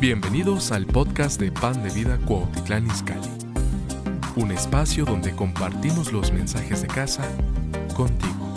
[0.00, 3.28] Bienvenidos al podcast de Pan de Vida Cuautitlán Izcalli,
[4.36, 7.24] un espacio donde compartimos los mensajes de casa
[7.96, 8.47] contigo.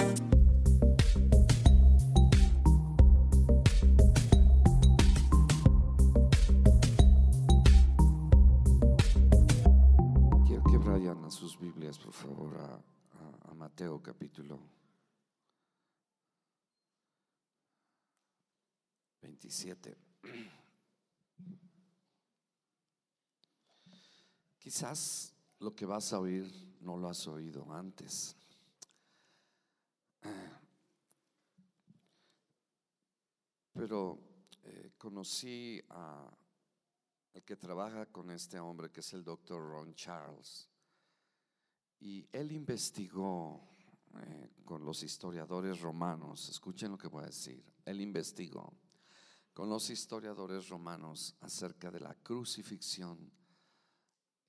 [25.91, 28.33] Vas a oír no lo has oído antes.
[33.73, 34.17] Pero
[34.63, 36.31] eh, conocí a
[37.45, 40.69] que trabaja con este hombre, que es el doctor Ron Charles.
[41.99, 43.61] Y él investigó
[44.15, 48.73] eh, con los historiadores romanos, escuchen lo que voy a decir, él investigó
[49.53, 53.40] con los historiadores romanos acerca de la crucifixión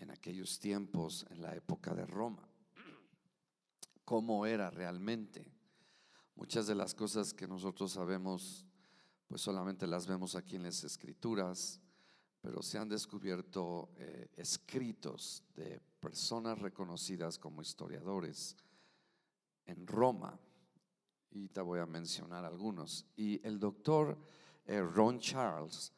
[0.02, 2.48] en aquellos tiempos, en la época de Roma,
[4.04, 5.46] cómo era realmente.
[6.34, 8.66] Muchas de las cosas que nosotros sabemos,
[9.28, 11.80] pues solamente las vemos aquí en las escrituras,
[12.40, 18.56] pero se han descubierto eh, escritos de personas reconocidas como historiadores
[19.66, 20.36] en Roma,
[21.30, 23.06] y te voy a mencionar algunos.
[23.16, 24.18] Y el doctor
[24.66, 25.92] eh, Ron Charles,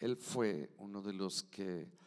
[0.00, 1.99] él fue uno de los que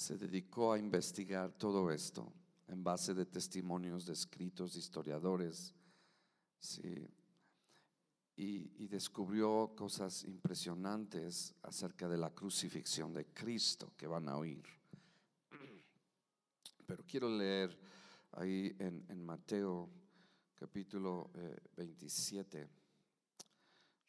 [0.00, 2.32] se dedicó a investigar todo esto
[2.68, 5.74] en base de testimonios de escritos de historiadores,
[6.58, 7.06] sí,
[8.34, 14.64] y, descubrió cosas impresionantes acerca de la crucifixión de Cristo que van a oír.
[16.86, 17.78] Pero quiero leer
[18.32, 19.90] ahí en, Mateo
[20.54, 22.68] capítulo eh, 27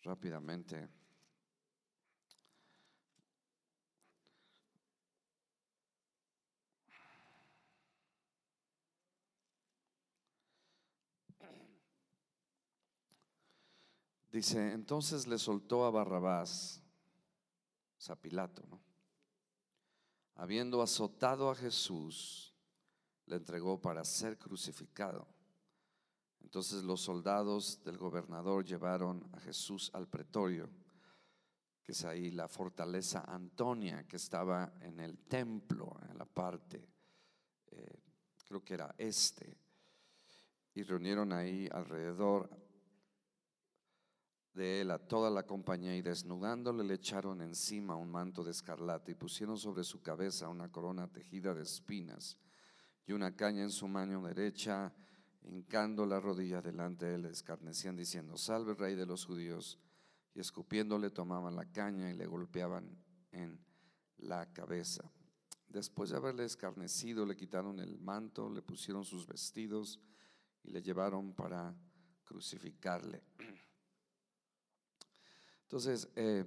[0.03, 1.00] rápidamente.
[14.31, 16.81] Dice, entonces le soltó a Barrabás,
[18.02, 18.64] sea, Pilato.
[20.36, 22.56] Habiendo azotado a Jesús,
[23.28, 25.28] le entregó para ser crucificado.
[26.40, 30.68] Entonces los soldados del gobernador llevaron a Jesús al pretorio,
[31.84, 36.90] que es ahí la fortaleza Antonia, que estaba en el templo, en la parte,
[37.68, 38.02] eh,
[38.46, 39.58] creo que era este,
[40.74, 42.50] y reunieron ahí alrededor
[44.53, 49.12] de él a toda la compañía y desnudándole le echaron encima un manto de escarlata
[49.12, 52.38] y pusieron sobre su cabeza una corona tejida de espinas
[53.06, 54.94] y una caña en su mano derecha,
[55.44, 59.79] hincando la rodilla delante de él, escarnecían diciendo, salve rey de los judíos,
[60.34, 62.97] y escupiéndole tomaban la caña y le golpeaban
[63.31, 63.59] en
[64.17, 65.11] la cabeza.
[65.67, 70.00] Después de haberle escarnecido, le quitaron el manto, le pusieron sus vestidos
[70.63, 71.75] y le llevaron para
[72.23, 73.23] crucificarle.
[75.72, 76.44] Entonces, eh,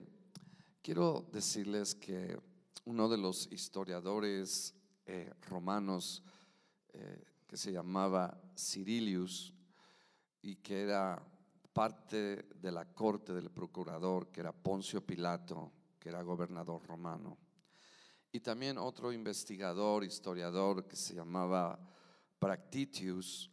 [0.83, 2.39] quiero decirles que
[2.85, 4.75] uno de los historiadores
[5.07, 6.23] eh, romanos
[6.93, 9.55] eh, que se llamaba Cirilius
[10.43, 11.27] y que era
[11.73, 17.39] parte de la corte del procurador, que era Poncio Pilato, que era gobernador romano,
[18.31, 21.81] y también otro investigador, historiador que se llamaba
[22.39, 23.51] Practitius,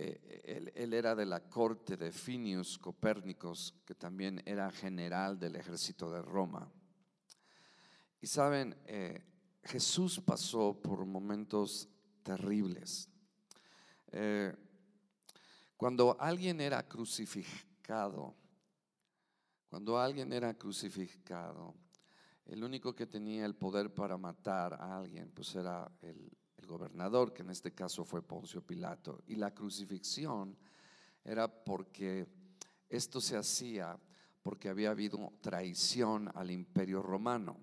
[0.00, 6.08] eh, él, era de la corte de Finius Copérnicos, que también era general del ejército
[6.12, 6.70] de Roma.
[8.20, 9.20] Y saben, eh,
[9.64, 11.88] Jesús pasó por momentos
[12.22, 13.08] terribles.
[14.12, 14.54] Eh,
[15.76, 18.36] cuando alguien era crucificado,
[19.68, 21.74] cuando alguien era crucificado,
[22.46, 27.32] el único que tenía el poder para matar a alguien, pues era el, el gobernador,
[27.32, 29.22] que en este caso fue Poncio Pilato.
[29.26, 30.56] Y la crucifixión
[31.24, 32.26] era porque
[32.88, 33.98] esto se hacía
[34.42, 37.58] porque había habido traición al imperio romano.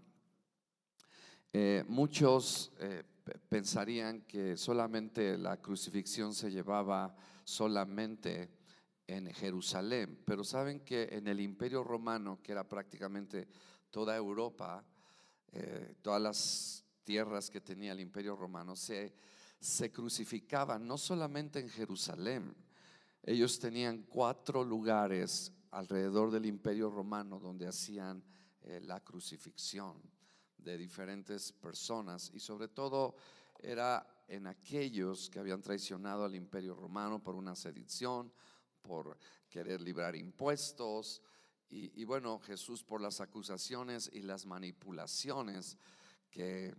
[1.51, 3.03] Eh, muchos eh,
[3.49, 8.51] pensarían que solamente la crucifixión se llevaba solamente
[9.07, 13.47] en Jerusalén, pero saben que en el imperio romano, que era prácticamente
[13.89, 14.83] toda Europa,
[15.51, 19.13] eh, todas las tierras que tenía el imperio romano, se,
[19.59, 22.53] se crucificaban no solamente en Jerusalén,
[23.23, 28.23] ellos tenían cuatro lugares alrededor del imperio romano donde hacían
[28.61, 30.01] eh, la crucifixión
[30.57, 33.15] de diferentes personas y sobre todo
[33.59, 38.31] era en aquellos que habían traicionado al imperio romano por una sedición,
[38.81, 39.17] por
[39.49, 41.21] querer librar impuestos
[41.67, 45.77] y, bueno, Jesús por las acusaciones y las manipulaciones
[46.29, 46.73] que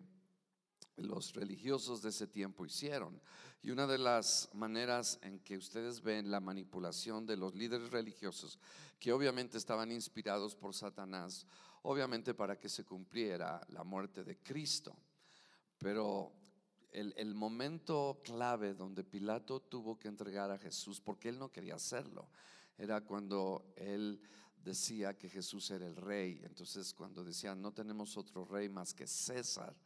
[0.96, 3.20] los religiosos de ese tiempo hicieron.
[3.62, 8.58] Y una de las maneras en que ustedes ven la manipulación de los líderes religiosos,
[8.98, 11.46] que obviamente estaban inspirados por Satanás,
[11.82, 14.96] obviamente para que se cumpliera la muerte de Cristo.
[15.78, 16.32] Pero
[16.92, 22.28] el, momento clave donde Pilato tuvo que entregar a Jesús, porque él no quería hacerlo,
[22.78, 24.20] era cuando él
[24.56, 26.40] decía que Jesús era el rey.
[26.44, 29.76] Entonces cuando decían, no tenemos otro rey más que César,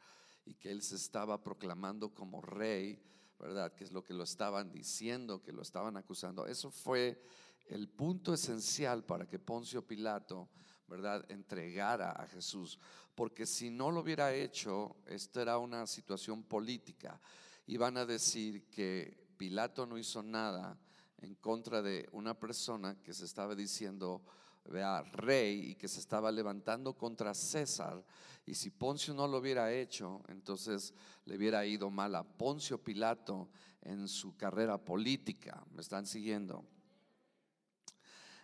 [0.44, 3.02] y que él se estaba proclamando como rey,
[3.38, 3.74] ¿verdad?
[3.74, 6.46] Que es lo que lo estaban diciendo, que lo estaban acusando.
[6.46, 7.22] Eso fue
[7.66, 10.48] el punto esencial para que Poncio Pilato,
[10.88, 12.78] ¿verdad?, entregara a Jesús.
[13.14, 17.20] Porque si no lo hubiera hecho, esta era una situación política.
[17.66, 20.78] Iban a decir que Pilato no hizo nada
[21.18, 24.22] en contra de una persona que se estaba diciendo
[24.64, 28.04] vea, rey y que se estaba levantando contra César.
[28.46, 33.48] Y si Poncio no lo hubiera hecho, entonces le hubiera ido mal a Poncio Pilato
[33.82, 35.64] en su carrera política.
[35.72, 36.64] ¿Me están siguiendo?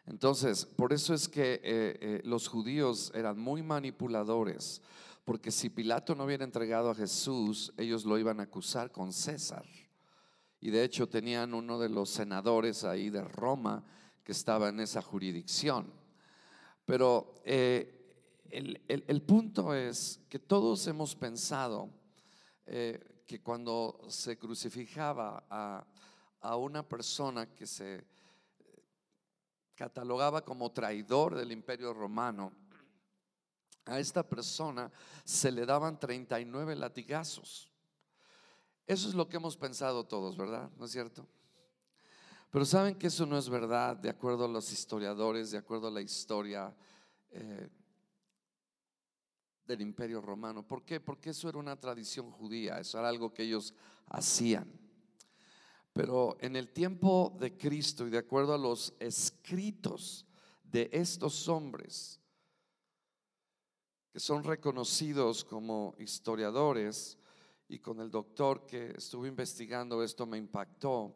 [0.07, 4.81] Entonces, por eso es que eh, eh, los judíos eran muy manipuladores,
[5.25, 9.67] porque si Pilato no hubiera entregado a Jesús, ellos lo iban a acusar con César.
[10.61, 13.85] Y de hecho tenían uno de los senadores ahí de Roma
[14.23, 15.93] que estaba en esa jurisdicción.
[16.87, 21.91] Pero eh, el, punto es que todos hemos pensado
[22.65, 25.85] eh, que cuando se crucificaba a,
[26.41, 28.07] a una persona que se
[29.75, 32.53] catalogaba como traidor del imperio romano,
[33.85, 34.91] a esta persona
[35.25, 37.71] se le daban 39 latigazos.
[38.87, 40.71] Eso es lo que hemos pensado todos, ¿verdad?
[40.77, 41.27] ¿No es cierto?
[42.57, 45.91] Pero saben que eso no es verdad, de acuerdo a los historiadores, de acuerdo a
[45.91, 46.75] la historia
[47.31, 47.69] eh,
[49.67, 50.67] del imperio romano.
[50.67, 50.99] ¿Por qué?
[50.99, 53.75] Porque eso era una tradición judía, eso era algo que ellos
[54.07, 54.73] hacían.
[55.93, 60.25] Pero en el tiempo de Cristo y de acuerdo a los escritos
[60.65, 62.23] de estos hombres,
[64.15, 67.19] que son reconocidos como historiadores,
[67.69, 71.15] y con el doctor que estuvo investigando esto me impactó,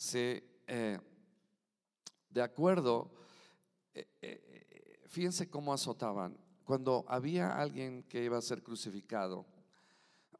[0.00, 1.00] se, eh,
[2.28, 3.10] de acuerdo,
[3.92, 6.38] eh, eh, fíjense cómo azotaban.
[6.62, 9.46] Cuando había alguien que iba a ser crucificado,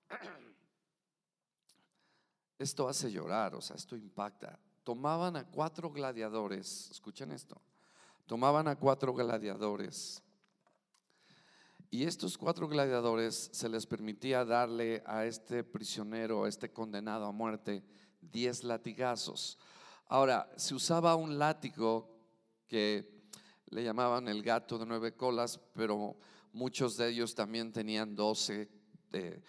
[2.61, 4.56] esto hace llorar, o sea, esto impacta.
[4.85, 7.61] Tomaban a cuatro gladiadores, escuchen esto,
[8.27, 10.23] tomaban a cuatro gladiadores.
[11.91, 17.32] Y estos cuatro gladiadores se les permitía darle a este prisionero, a este condenado a
[17.32, 17.82] muerte,
[18.21, 19.59] diez latigazos.
[20.12, 22.18] Ahora, se usaba un látigo
[22.66, 23.28] que
[23.66, 26.16] le llamaban el gato de nueve colas, pero
[26.52, 28.68] muchos de ellos también tenían doce
[29.12, 29.40] eh,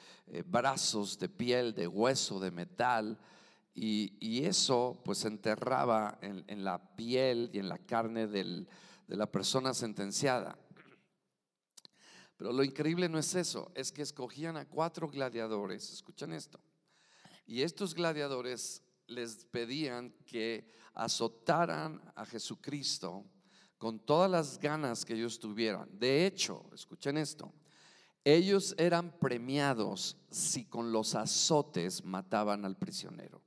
[0.46, 3.18] brazos de piel, de hueso, de metal.
[3.74, 8.68] Y, eso pues enterraba en, la piel y en la carne de
[9.08, 10.60] la persona sentenciada.
[12.38, 16.60] Pero lo increíble no es eso, es que escogían a cuatro gladiadores, escuchan esto,
[17.48, 23.26] y estos gladiadores les pedían que azotaran a Jesucristo
[23.78, 25.90] con todas las ganas que ellos tuvieran.
[25.92, 27.54] De hecho, escuchen esto,
[28.24, 33.42] ellos eran premiados si con los azotes mataban al prisionero.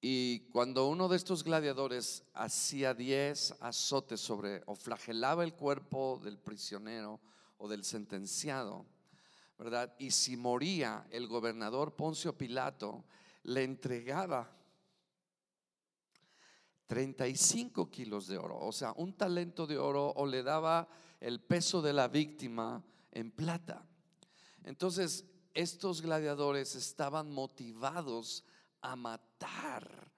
[0.00, 6.38] Y cuando uno de estos gladiadores hacía diez azotes sobre o flagelaba el cuerpo del
[6.38, 7.20] prisionero
[7.58, 8.86] o del sentenciado,
[9.58, 9.94] ¿verdad?
[9.98, 13.04] Y si moría, el gobernador Poncio Pilato
[13.44, 14.50] le entregaba
[16.86, 20.88] 35 kilos de oro, o sea, un talento de oro, o le daba
[21.20, 23.86] el peso de la víctima en plata.
[24.64, 28.44] Entonces, estos gladiadores estaban motivados
[28.80, 30.12] a matar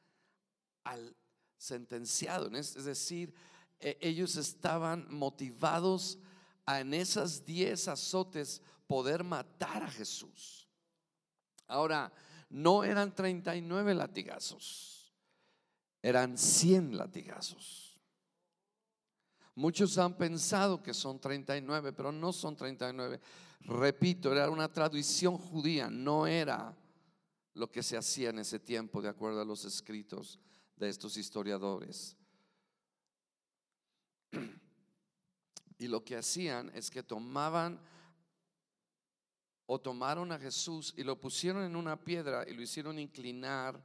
[0.85, 1.15] al
[1.59, 3.35] sentenciado, es decir,
[3.79, 6.19] e, ellos estaban motivados
[6.65, 10.69] a en esas 10 azotes poder matar a Jesús.
[11.67, 12.13] Ahora,
[12.53, 15.13] no eran 39 latigazos,
[16.03, 17.99] eran 100 latigazos.
[19.55, 23.21] Muchos han pensado que son 39, pero no son 39.
[23.61, 26.77] Repito, era una tradición judía, no era
[27.55, 30.39] lo que se hacía en ese tiempo, de acuerdo a los escritos
[30.77, 32.17] de estos historiadores.
[35.79, 37.81] Y lo que hacían es que tomaban
[39.67, 43.83] o tomaron a Jesús y lo pusieron en una piedra y lo hicieron inclinar,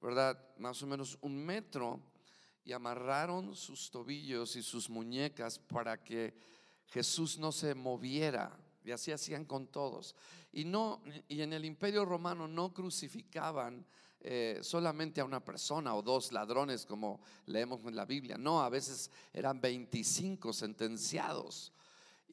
[0.00, 0.38] ¿verdad?
[0.58, 2.00] Más o menos un metro.
[2.64, 6.32] y amarraron sus tobillos y sus muñecas para que
[6.86, 8.56] Jesús no se moviera.
[8.84, 10.14] Y así hacían con todos.
[10.52, 13.84] Y, no, y en el imperio romano no crucificaban
[14.20, 18.38] eh, solamente a una persona o dos ladrones como leemos en la Biblia.
[18.38, 21.72] No, a veces eran 25 sentenciados.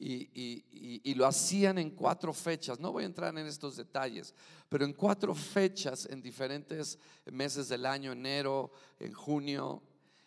[0.02, 2.80] Y, y, lo hacían en cuatro fechas.
[2.80, 4.34] No voy a entrar en estos detalles,
[4.66, 6.98] pero en cuatro fechas en diferentes
[7.30, 9.82] meses del año, enero, en junio,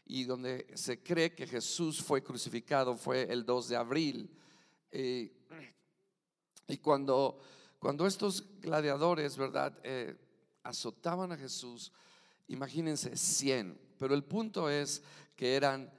[0.06, 4.30] y donde se cree que Jesús fue crucificado fue el 2 de abril.
[4.92, 5.36] Eh,
[6.68, 7.40] y cuando,
[7.80, 9.76] cuando estos gladiadores, ¿verdad?
[9.84, 10.16] Eh,
[10.62, 11.92] azotaban a Jesús,
[12.48, 15.02] imagínense 100, pero el punto es
[15.36, 15.92] que eran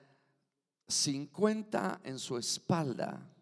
[0.87, 3.34] 50 en su espalda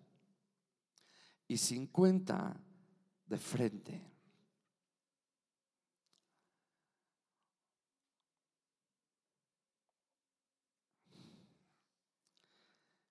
[1.49, 2.61] y 50
[3.27, 4.13] de frente.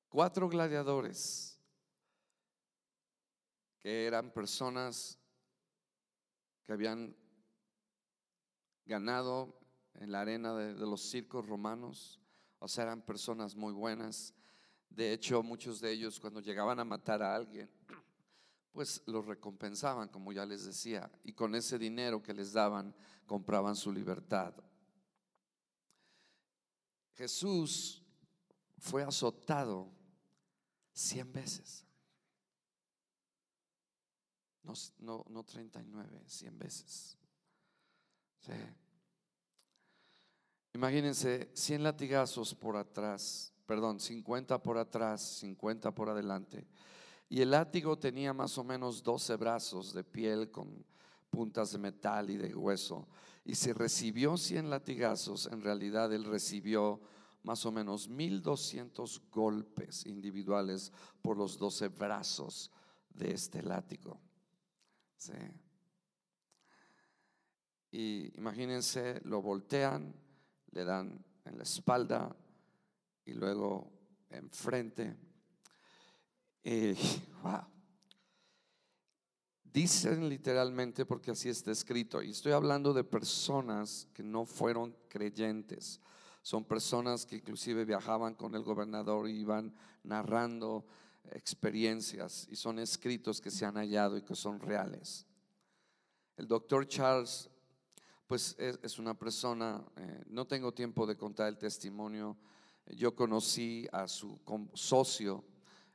[0.10, 1.58] Cuatro gladiadores
[3.80, 5.18] que eran personas
[6.64, 7.16] que habían
[8.86, 9.58] ganado
[9.96, 12.20] en la arena de, los circos romanos,
[12.60, 14.34] o sea, eran personas muy buenas.
[14.90, 17.72] De hecho, muchos de ellos cuando llegaban a matar a alguien,
[18.72, 23.76] pues los recompensaban, como ya les decía, y con ese dinero que les daban compraban
[23.76, 24.54] su libertad.
[27.16, 28.04] Jesús
[28.80, 29.92] fue azotado
[30.94, 31.86] Cien veces.
[34.64, 37.18] No, no, no 39, 100 veces.
[40.74, 46.68] Imagínense 100 latigazos por atrás, perdón, 50 por atrás, 50 por adelante.
[47.32, 50.86] Y el látigo tenía más o menos 12 brazos de piel con
[51.30, 53.08] puntas de metal y de hueso.
[53.46, 57.00] Y si recibió 100 latigazos, en realidad él recibió
[57.44, 62.70] más o menos 1200 golpes individuales por los 12 brazos
[63.10, 64.20] de este látigo.
[67.92, 70.14] Y imagínense, lo voltean,
[70.72, 72.36] le dan en la espalda
[73.24, 73.90] y luego
[74.30, 75.31] enfrente.
[77.44, 77.66] Wow.
[79.64, 86.02] Dicen literalmente, porque así está escrito, y estoy hablando de personas que no fueron creyentes,
[86.42, 90.86] son personas que inclusive viajaban con el gobernador y iban narrando
[91.32, 95.26] experiencias y son escritos que se han hallado y que son reales.
[96.36, 97.50] El doctor Charles,
[98.28, 102.38] pues es, una persona, eh, no tengo tiempo de contar el testimonio,
[102.88, 104.40] yo conocí a su
[104.74, 105.46] socio,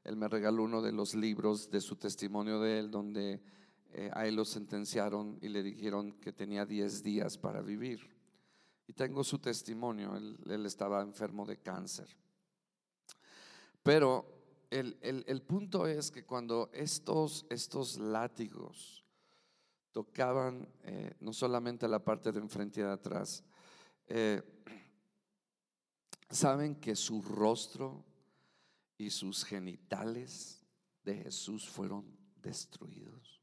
[0.07, 3.43] él me regaló uno de los libros de su testimonio de él, donde
[3.91, 8.09] eh, a él lo sentenciaron y le dijeron que tenía 10 días para vivir.
[8.87, 12.17] Y tengo su testimonio, él, estaba enfermo de cáncer.
[13.83, 14.25] Pero
[14.71, 19.05] el, punto es que cuando estos, estos látigos
[19.91, 23.43] tocaban eh, no solamente la parte de enfrente y de atrás,
[24.07, 24.41] eh,
[26.31, 28.05] saben que su rostro
[28.99, 30.62] y sus genitales
[31.03, 33.43] de Jesús fueron destruidos,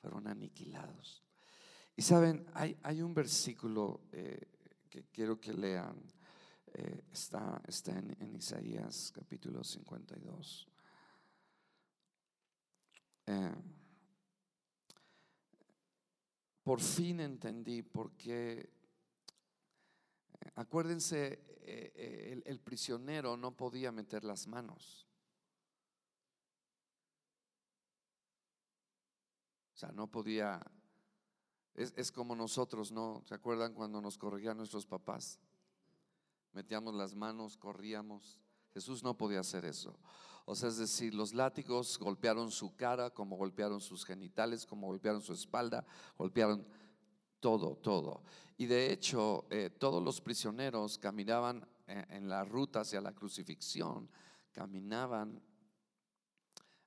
[0.00, 1.24] fueron aniquilados.
[1.96, 4.40] Y saben, hay, un versículo eh,
[4.88, 6.00] que quiero que lean.
[6.72, 10.68] Eh, está, está en, Isaías capítulo 52.
[13.26, 13.54] Eh,
[16.62, 18.70] por fin entendí por qué,
[20.54, 25.06] acuérdense, el, el prisionero no podía meter las manos.
[29.74, 30.60] O sea, no podía
[31.74, 33.22] es, como nosotros, ¿no?
[33.24, 35.40] ¿Se acuerdan cuando nos corregían nuestros papás?
[36.52, 38.38] Metíamos las manos, corríamos.
[38.74, 39.98] Jesús no podía hacer eso.
[40.44, 45.22] O sea, es decir, los látigos golpearon su cara, como golpearon sus genitales, como golpearon
[45.22, 45.86] su espalda,
[46.18, 46.66] golpearon
[47.40, 48.22] todo, todo.
[48.56, 54.08] Y de hecho, eh, todos los prisioneros caminaban en la ruta hacia la crucifixión,
[54.52, 55.42] caminaban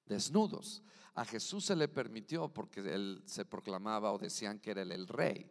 [0.05, 0.81] desnudos.
[1.15, 5.49] A Jesús se le permitió porque él se proclamaba o decían que era el, rey.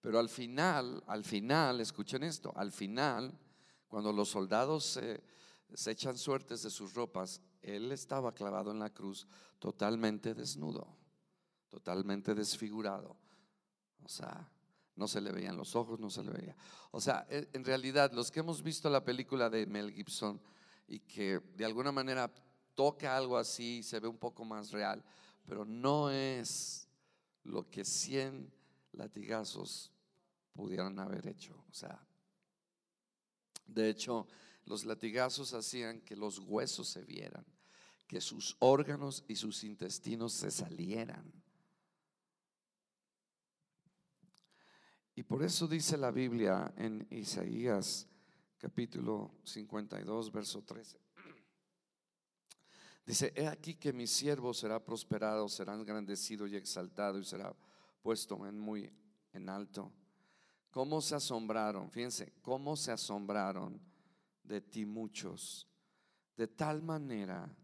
[0.00, 3.36] Pero al final, al final, escuchen esto, al final,
[3.88, 5.00] cuando los soldados
[5.74, 9.26] se echan suertes de sus ropas, él estaba clavado en la cruz
[9.58, 10.86] totalmente desnudo,
[11.68, 13.16] totalmente desfigurado.
[14.04, 14.48] O sea,
[14.96, 16.56] no se le veían los ojos, no se le veía.
[16.90, 20.40] O sea, e, en realidad, los que hemos visto la película de Mel Gibson
[20.86, 22.32] y que de alguna manera
[22.74, 25.02] toca algo así, se ve un poco más real,
[25.46, 26.88] pero no es
[27.44, 28.52] lo que 100
[28.92, 29.92] latigazos
[30.52, 31.54] pudieran haber hecho.
[31.70, 32.06] O sea,
[33.66, 34.26] De hecho,
[34.66, 37.44] los latigazos hacían que los huesos se vieran,
[38.06, 41.41] que sus órganos y sus intestinos se salieran.
[45.14, 48.08] Y por eso dice la Biblia en Isaías
[48.56, 50.98] capítulo 52, verso 13.
[53.04, 57.54] Dice, he aquí que mi siervo será prosperado, será engrandecido y exaltado y será
[58.00, 58.90] puesto en muy
[59.32, 59.92] en alto.
[60.70, 61.90] ¿Cómo se asombraron?
[61.90, 63.78] Fíjense, ¿cómo se asombraron
[64.42, 65.68] de ti muchos?
[66.36, 67.54] De tal manera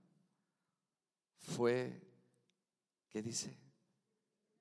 [1.39, 2.03] fue,
[3.09, 3.57] ¿qué dice?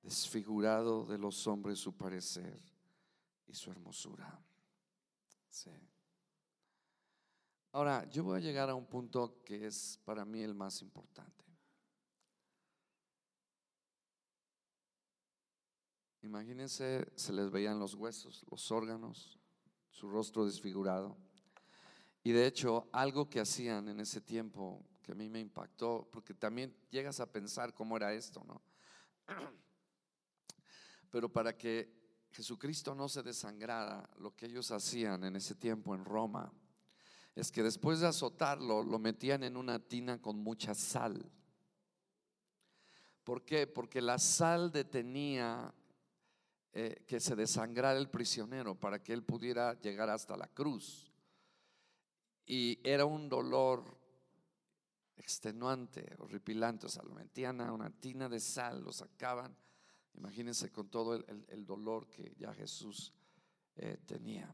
[0.00, 2.77] Desfigurado de los hombres su parecer
[3.48, 4.40] y su hermosura.
[5.48, 5.70] Sí.
[7.72, 11.44] Ahora, yo voy a llegar a un punto que es para mí el más importante.
[16.22, 19.38] Imagínense, se les veían los huesos, los órganos,
[19.90, 21.16] su rostro desfigurado.
[22.22, 26.34] Y de hecho, algo que hacían en ese tiempo que a mí me impactó, porque
[26.34, 28.60] también llegas a pensar cómo era esto, ¿no?
[31.10, 31.97] Pero para que
[32.30, 36.52] Jesucristo no se desangrara, lo que ellos hacían en ese tiempo en Roma
[37.34, 41.30] es que después de azotarlo lo metían en una tina con mucha sal.
[43.22, 43.66] ¿Por qué?
[43.66, 45.72] Porque la sal detenía
[46.72, 51.12] eh, que se desangrara el prisionero para que él pudiera llegar hasta la cruz.
[52.44, 53.98] Y era un dolor
[55.16, 56.86] extenuante, horripilante.
[56.86, 59.56] O sea, lo metían a una tina de sal, lo sacaban
[60.14, 63.12] Imagínense con todo el, dolor que ya Jesús
[63.76, 64.52] eh, tenía.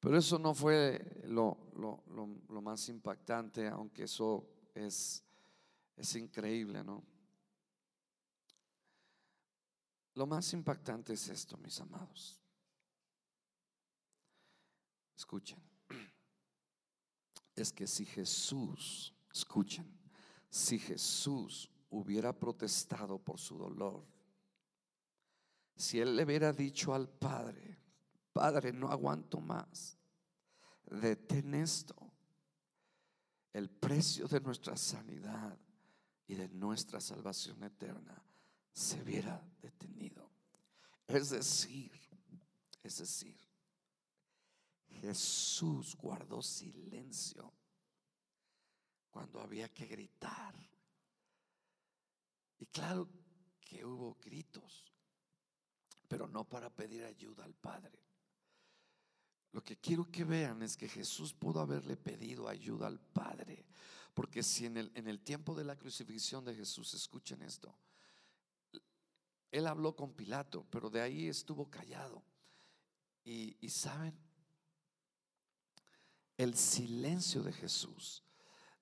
[0.00, 1.56] Pero eso no fue lo,
[2.62, 5.22] más impactante, aunque eso es,
[5.96, 7.04] es increíble, ¿no?
[10.14, 12.42] Lo más impactante es esto, mis amados.
[15.16, 15.62] Escuchen.
[17.54, 19.86] Es que si Jesús, escuchen,
[20.50, 24.04] si Jesús hubiera protestado por su dolor,
[25.76, 27.78] si él le hubiera dicho al Padre,
[28.32, 29.98] Padre, no aguanto más,
[30.86, 31.96] detén esto,
[33.52, 35.58] el precio de nuestra sanidad
[36.26, 38.22] y de nuestra salvación eterna
[38.72, 40.30] se hubiera detenido.
[41.06, 41.92] Es decir,
[42.82, 43.36] es decir,
[44.88, 47.52] Jesús guardó silencio
[49.10, 50.54] cuando había que gritar.
[52.58, 53.08] Y claro
[53.60, 54.91] que hubo gritos,
[56.12, 57.98] pero no para pedir ayuda al Padre.
[59.52, 63.64] Lo que quiero que vean es que Jesús pudo haberle pedido ayuda al Padre,
[64.12, 67.74] porque si en el, en el tiempo de la crucifixión de Jesús, escuchen esto,
[69.50, 72.22] él habló con Pilato, pero de ahí estuvo callado.
[73.24, 74.14] Y, y saben,
[76.36, 78.22] el silencio de Jesús,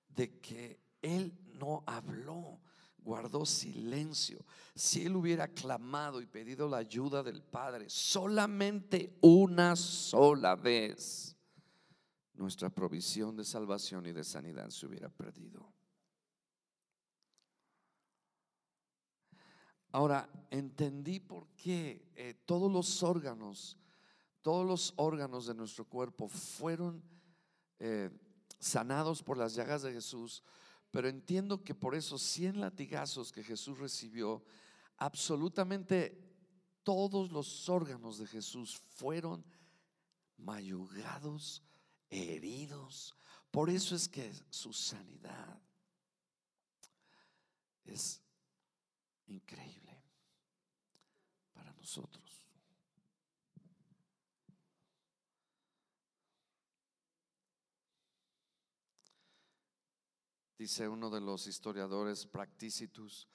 [0.09, 2.59] de que él no habló,
[3.01, 4.45] guardó silencio.
[4.75, 11.35] Si él hubiera clamado y pedido la ayuda del Padre solamente una sola vez,
[12.33, 15.71] nuestra provisión de salvación y de sanidad se hubiera perdido.
[19.93, 23.77] Ahora, entendí por qué eh, todos los órganos,
[24.41, 27.03] todos los órganos de nuestro cuerpo fueron
[27.77, 28.09] eh,
[28.57, 30.43] sanados por las llagas de Jesús
[30.91, 34.43] pero entiendo que por esos 100 latigazos que Jesús recibió,
[34.97, 36.31] absolutamente
[36.83, 39.45] todos los órganos de Jesús fueron
[40.37, 41.63] mayugados,
[42.09, 43.15] heridos.
[43.49, 45.61] Por eso es que su sanidad
[47.85, 48.21] es
[49.27, 50.03] increíble
[51.53, 52.20] para nosotros.
[60.61, 63.27] Dice uno de los historiadores, Practicitus,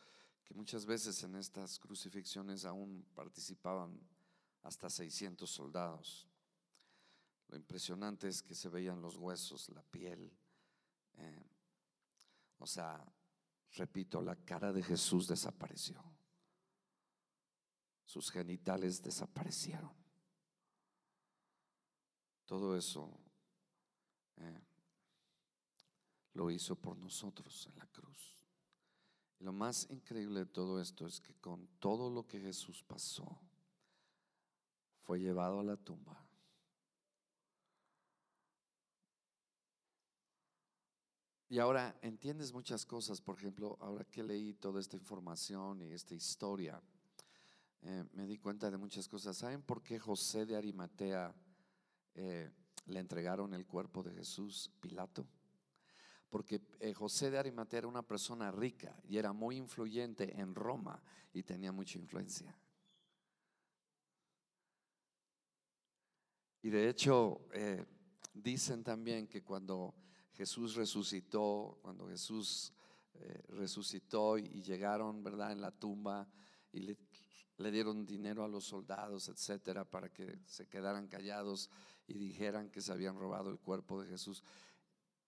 [0.45, 3.99] que muchas veces en estas crucifixiones aún participaban
[4.63, 6.29] hasta 600 soldados.
[7.49, 10.33] Lo impresionante es que se veían los huesos, la piel.
[11.15, 11.51] Eh,
[12.59, 13.05] o sea,
[13.73, 16.01] repito, la cara de Jesús desapareció.
[18.05, 19.93] Sus genitales desaparecieron.
[22.45, 23.19] Todo eso
[24.37, 24.66] eh,
[26.37, 28.37] lo hizo por nosotros en la cruz.
[29.41, 33.41] Y lo más increíble de todo esto es que con todo lo que Jesús pasó,
[35.03, 36.23] fue llevado a la tumba.
[41.49, 46.15] Y ahora entiendes muchas cosas, por ejemplo, ahora que leí toda esta información y esta
[46.15, 46.83] historia,
[47.83, 49.37] eh, me di cuenta de muchas cosas.
[49.37, 51.33] ¿Saben por qué José de Arimatea
[52.15, 52.51] eh,
[52.87, 55.25] le entregaron el cuerpo de Jesús, Pilato,
[56.29, 61.03] porque eh, José de Arimatea era una persona rica y era muy influyente en Roma
[61.33, 62.57] y tenía mucha influencia.
[66.63, 67.85] Y de hecho, eh,
[68.35, 69.95] dicen también que cuando
[70.33, 72.73] Jesús resucitó, cuando Jesús
[73.15, 76.29] eh, resucitó y, llegaron, ¿verdad?, en la tumba
[76.73, 76.99] y le,
[77.59, 81.71] le dieron dinero a los soldados, etcétera, para que se quedaran callados
[82.07, 84.43] y dijeran que se habían robado el cuerpo de Jesús.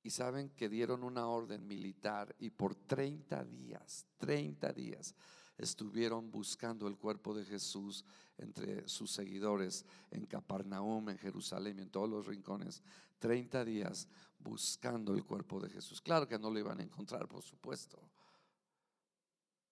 [0.09, 5.14] Y saben que dieron una orden militar y por 30 días, 30 días,
[5.59, 8.07] estuvieron buscando el cuerpo de Jesús
[8.38, 12.83] entre sus seguidores en Capernaum, en Jerusalén, en todos los rincones.
[13.18, 16.01] 30 días buscando el cuerpo de Jesús.
[16.01, 18.01] Claro que no lo iban a encontrar, por supuesto,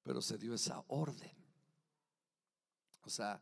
[0.02, 1.32] pero se dio esa orden.
[3.04, 3.40] O sea,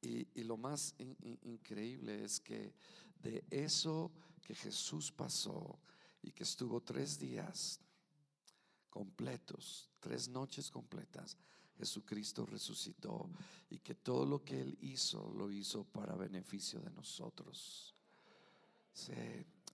[0.00, 2.74] y, lo más increíble es que
[3.22, 4.10] de eso
[4.42, 5.78] que Jesús pasó
[6.24, 7.80] y que estuvo tres días
[8.88, 11.36] completos, tres noches completas,
[11.76, 13.30] Jesucristo resucitó
[13.68, 17.94] y que todo lo que Él hizo lo hizo para beneficio de nosotros.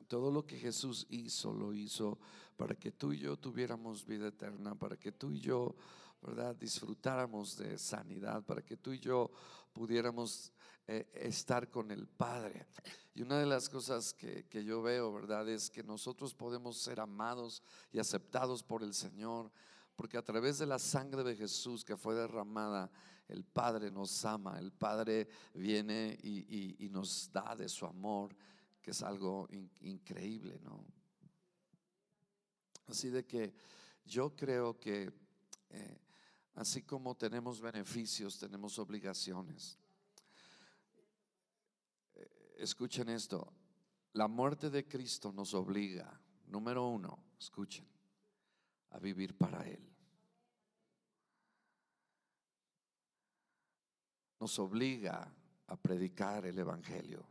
[0.09, 2.19] todo lo que Jesús hizo lo hizo
[2.57, 5.77] para que tú y yo tuviéramos vida eterna, para que tú y yo,
[6.21, 9.31] ¿verdad?, disfrutáramos de sanidad, para que tú y yo
[9.73, 10.53] pudiéramos
[10.91, 12.67] eh, estar con el Padre.
[13.15, 17.01] Y una de las cosas que, que yo veo, ¿verdad?, es que nosotros podemos ser
[17.01, 19.51] amados y aceptados por el Señor
[20.01, 22.91] porque a través de la sangre de Jesús que fue derramada,
[23.29, 28.35] el Padre nos ama, el Padre viene y, nos da de su amor,
[28.81, 29.47] que es algo
[29.83, 30.87] increíble, ¿no?
[32.87, 33.53] Así de que
[34.07, 35.13] yo creo que
[35.69, 36.01] eh,
[36.55, 39.79] así como tenemos beneficios, tenemos obligaciones.
[42.61, 43.51] Escuchen esto,
[44.13, 47.87] la muerte de Cristo nos obliga, número uno, escuchen,
[48.91, 49.83] a vivir para Él.
[54.39, 55.35] Nos obliga
[55.69, 57.25] a predicar el Evangelio.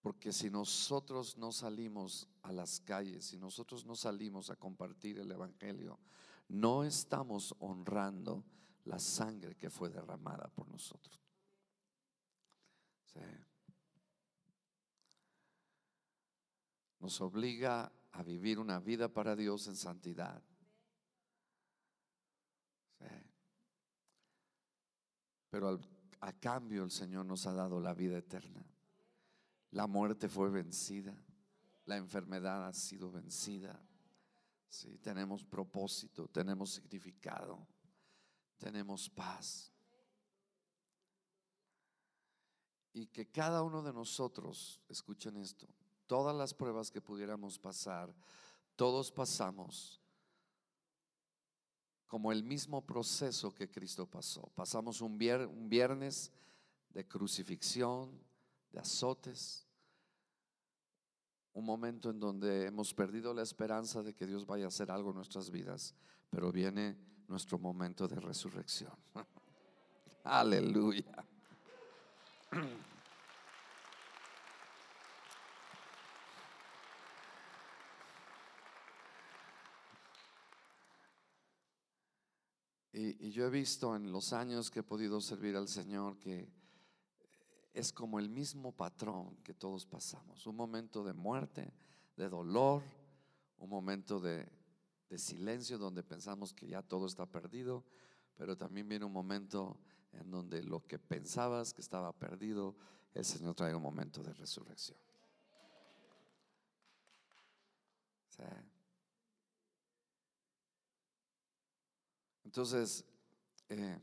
[0.00, 5.30] Porque si nosotros no salimos a las calles, si nosotros no salimos a compartir el
[5.30, 6.00] Evangelio,
[6.48, 8.44] no estamos honrando
[8.86, 11.23] la sangre que fue derramada por nosotros.
[17.00, 20.42] Nos obliga a vivir una vida para Dios en santidad.
[25.50, 25.78] Pero
[26.20, 28.64] a cambio el Señor nos ha dado la vida eterna.
[29.72, 31.14] La muerte fue vencida.
[31.84, 33.78] La enfermedad ha sido vencida.
[35.02, 37.66] Tenemos propósito, tenemos significado,
[38.56, 39.73] tenemos paz.
[42.94, 45.66] Y que cada uno de nosotros, escuchen esto,
[46.06, 48.14] todas las pruebas que pudiéramos pasar,
[48.76, 50.00] todos pasamos
[52.06, 54.48] como el mismo proceso que Cristo pasó.
[54.54, 56.30] Pasamos un, viernes
[56.90, 58.16] de crucifixión,
[58.70, 59.66] de azotes,
[61.54, 65.10] un momento en donde hemos perdido la esperanza de que Dios vaya a hacer algo
[65.10, 65.92] en nuestras vidas,
[66.30, 68.94] pero viene nuestro momento de resurrección.
[70.22, 71.26] Aleluya.
[82.96, 86.48] Y, yo he visto en los años que he podido servir al Señor que
[87.72, 90.46] es como el mismo patrón que todos pasamos.
[90.46, 91.74] Un momento de muerte,
[92.16, 92.84] de dolor,
[93.58, 94.48] un momento de,
[95.10, 97.84] de silencio donde pensamos que ya todo está perdido,
[98.36, 99.76] pero también viene un momento
[100.20, 102.76] en donde lo que pensabas que estaba perdido,
[103.14, 104.98] el Señor trae un momento de resurrección.
[112.44, 113.04] Entonces,
[113.68, 114.00] eh,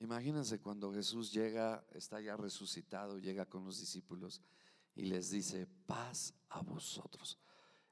[0.00, 4.40] imagínense cuando Jesús llega, está ya resucitado, llega con los discípulos
[4.94, 7.38] y les dice, paz a vosotros.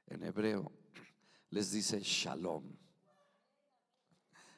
[0.07, 0.71] En hebreo
[1.49, 2.63] les dice shalom.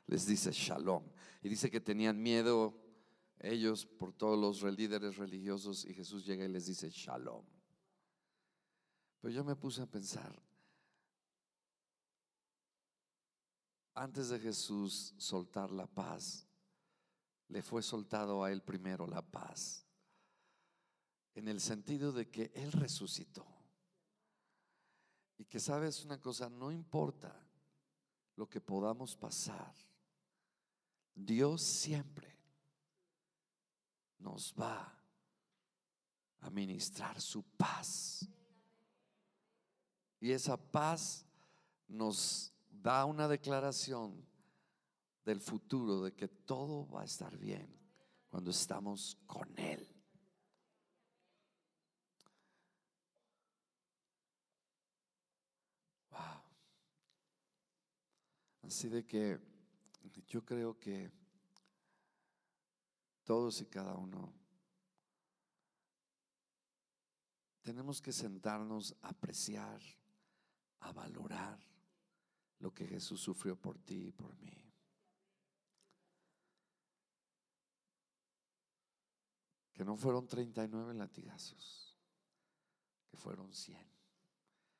[0.07, 1.03] Les dice shalom.
[1.45, 2.75] Y dice que tenían miedo
[3.39, 7.45] ellos por todos los líderes religiosos y Jesús llega y les dice shalom.
[9.21, 10.41] Pero yo me puse a pensar,
[13.93, 16.47] antes de Jesús soltar la paz,
[17.49, 19.85] le fue soltado a él primero la paz,
[21.35, 23.45] en el sentido de que él resucitó.
[25.37, 27.39] Y que sabes una cosa, no importa
[28.35, 29.75] lo que podamos pasar,
[31.15, 32.37] Dios siempre
[34.19, 34.93] nos va
[36.41, 38.27] a ministrar su paz.
[40.19, 41.25] Y esa paz
[41.87, 44.25] nos da una declaración
[45.23, 47.67] del futuro, de que todo va a estar bien
[48.27, 49.87] cuando estamos con Él.
[56.11, 56.19] Wow.
[58.63, 59.54] Así de que
[60.27, 61.11] yo creo que
[63.23, 64.33] todos y cada uno
[67.61, 69.81] tenemos que sentarnos a apreciar,
[70.81, 71.59] a valorar
[72.59, 74.61] lo que Jesús sufrió por ti y por mí.
[79.73, 81.97] Que no fueron 39 latigazos,
[83.09, 83.95] que fueron 100.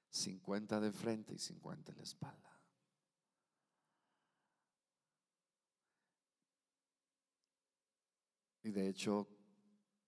[0.10, 2.55] 50 de frente y 50 en la espalda.
[8.66, 9.28] Y de hecho,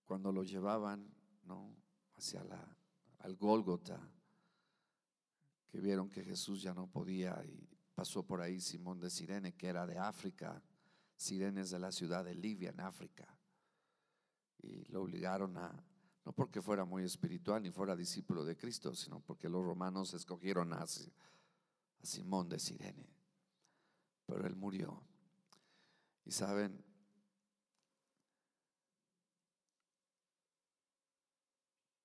[0.04, 1.08] cuando lo llevaban,
[1.44, 1.76] ¿no?
[2.16, 2.76] hacia la,
[3.20, 4.00] al Gólgota,
[5.68, 9.68] que vieron que Jesús ya no podía y pasó por ahí Simón de Sirene, que
[9.68, 10.60] era de África,
[11.14, 13.32] Sirene es de la ciudad de Libia en África,
[14.60, 15.70] y lo obligaron a,
[16.24, 20.72] no porque fuera muy espiritual ni fuera discípulo de Cristo, sino porque los romanos escogieron
[20.72, 20.86] a, a
[22.02, 23.08] Simón de Sirene,
[24.26, 25.00] pero él murió.
[26.24, 26.87] Y saben,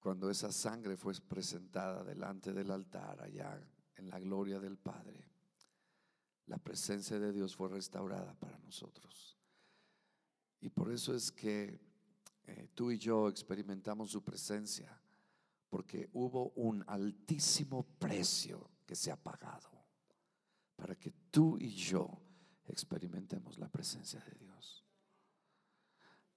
[0.04, 3.58] cuando esa sangre fue presentada delante del altar allá
[3.96, 5.32] en la gloria del Padre,
[6.48, 9.40] la presencia de Dios fue restaurada para nosotros.
[10.60, 11.80] Y por eso es que
[12.44, 15.02] eh, tú y yo experimentamos su presencia,
[15.70, 19.72] porque hubo un altísimo precio que se ha pagado
[20.76, 22.10] para que tú y yo
[22.66, 24.84] experimentemos la presencia de Dios.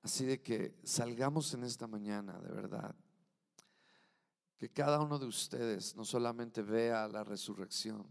[0.02, 2.94] Así de que salgamos en esta mañana, de verdad,
[4.56, 8.06] que cada uno de ustedes no solamente vea la resurrección,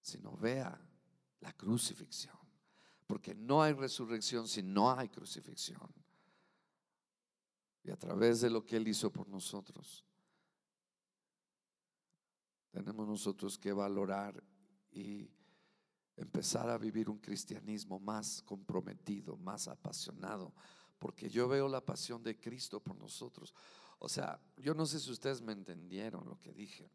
[0.00, 0.80] sino vea
[1.40, 2.36] la crucifixión.
[3.06, 5.92] Porque no hay resurrección si no hay crucifixión.
[7.82, 10.04] Y a través de lo que Él hizo por nosotros,
[12.70, 14.42] tenemos nosotros que valorar
[14.92, 15.30] y
[16.16, 20.52] empezar a vivir un cristianismo más comprometido, más apasionado.
[20.98, 23.54] Porque yo veo la pasión de Cristo por nosotros.
[23.98, 26.90] O sea, yo no sé si ustedes me entendieron lo que dije,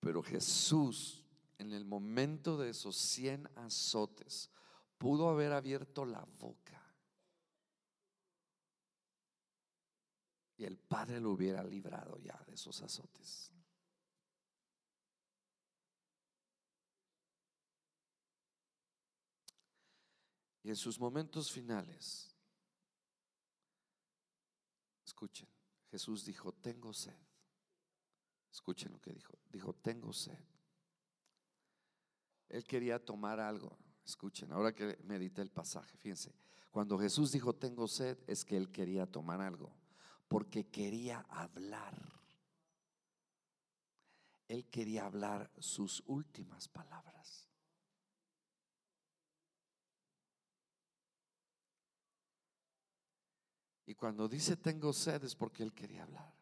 [0.00, 1.24] pero Jesús
[1.58, 4.50] en el momento de esos 100 azotes
[4.96, 6.80] pudo haber abierto la boca
[10.60, 13.50] y el Padre lo hubiera librado ya de esos azotes.
[20.62, 22.29] Y en sus momentos finales,
[25.20, 25.48] Escuchen,
[25.90, 27.14] Jesús dijo, tengo sed.
[28.50, 29.38] Escuchen lo que dijo.
[29.50, 30.38] Dijo, tengo sed.
[32.48, 33.76] Él quería tomar algo.
[34.02, 36.34] Escuchen, ahora que medité el pasaje, fíjense.
[36.70, 39.76] Cuando Jesús dijo, tengo sed, es que él quería tomar algo.
[40.26, 41.94] Porque quería hablar.
[44.48, 47.49] Él quería hablar sus últimas palabras.
[53.90, 56.32] Y cuando dice tengo sed es porque él quería hablar.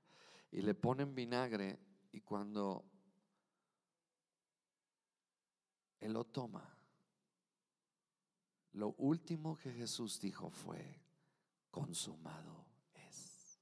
[0.53, 1.79] Y le ponen vinagre
[2.13, 2.85] y cuando
[5.99, 6.77] él lo toma,
[8.73, 11.01] lo último que Jesús dijo fue,
[11.71, 13.59] consumado es.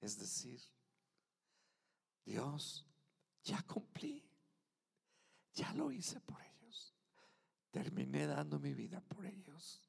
[0.00, 0.62] Es decir,
[2.24, 2.86] Dios,
[3.44, 4.26] ya cumplí,
[5.52, 6.94] ya lo hice por ellos,
[7.70, 9.84] terminé dando mi vida por ellos.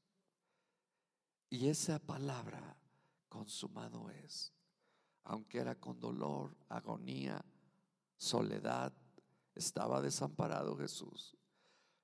[1.49, 2.80] Y esa palabra
[3.31, 4.53] consumado es.
[5.23, 7.43] Aunque era con dolor, agonía,
[8.17, 8.93] soledad,
[9.55, 11.37] estaba desamparado Jesús,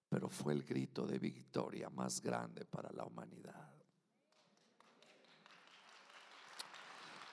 [0.10, 3.74] pero fue el grito de victoria más grande para la humanidad.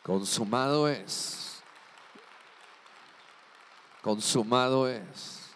[0.02, 1.62] Consumado es.
[4.02, 5.53] Consumado es.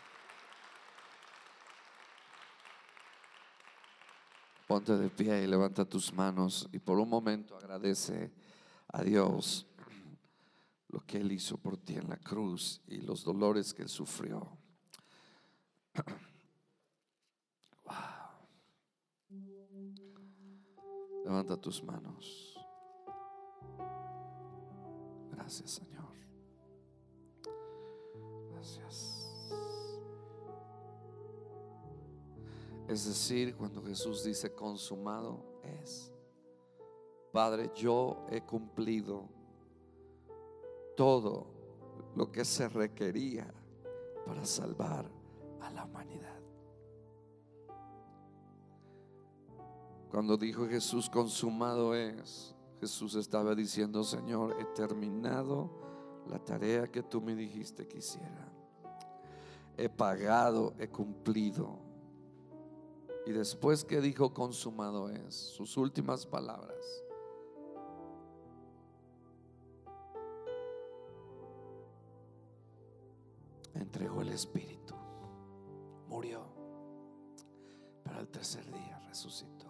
[4.69, 8.31] Ponte de pie y levanta tus manos y por un momento agradece
[8.89, 9.67] a Dios
[10.89, 14.47] lo que Él hizo por ti en la cruz y los dolores que Él sufrió.
[21.25, 22.59] Levanta tus manos.
[25.31, 26.13] Gracias, Señor.
[28.51, 29.08] Gracias.
[32.89, 36.11] Es decir, cuando Jesús dice consumado es,
[37.31, 39.29] Padre, yo he cumplido
[40.97, 41.47] todo
[42.17, 43.53] lo que se requería
[44.25, 45.05] para salvar
[45.61, 46.41] a la humanidad.
[50.11, 55.71] Cuando dijo Jesús, consumado es, Jesús estaba diciendo, Señor, he terminado
[56.27, 58.51] la tarea que tú me dijiste que hiciera.
[59.77, 61.88] He pagado, he cumplido.
[63.29, 66.79] Y después que dijo consumado es, sus últimas palabras.
[73.75, 74.95] Entregó el Espíritu,
[76.07, 76.43] murió,
[78.03, 79.68] pero al tercer día resucitó.